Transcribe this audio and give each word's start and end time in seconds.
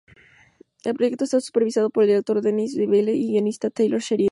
El 0.83 0.95
proyecto 0.95 1.25
está 1.25 1.39
supervisado 1.39 1.91
por 1.91 2.01
el 2.01 2.07
director 2.09 2.41
Denis 2.41 2.75
Villeneuve 2.75 3.13
y 3.13 3.21
el 3.23 3.27
guionista 3.33 3.69
Taylor 3.69 3.99
Sheridan. 3.99 4.19